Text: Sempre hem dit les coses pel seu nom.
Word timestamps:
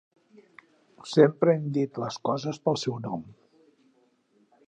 Sempre 1.11 1.53
hem 1.57 1.67
dit 1.75 2.01
les 2.05 2.17
coses 2.29 2.61
pel 2.65 2.81
seu 2.87 2.97
nom. 3.05 3.27